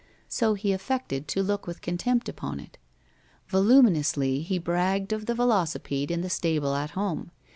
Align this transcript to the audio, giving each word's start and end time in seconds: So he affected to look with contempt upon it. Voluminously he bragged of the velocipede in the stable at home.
So 0.27 0.55
he 0.55 0.71
affected 0.73 1.27
to 1.27 1.43
look 1.43 1.67
with 1.67 1.83
contempt 1.83 2.27
upon 2.27 2.59
it. 2.59 2.79
Voluminously 3.49 4.41
he 4.41 4.57
bragged 4.57 5.13
of 5.13 5.27
the 5.27 5.35
velocipede 5.35 6.09
in 6.09 6.21
the 6.21 6.27
stable 6.31 6.73
at 6.75 6.89
home. 6.97 7.29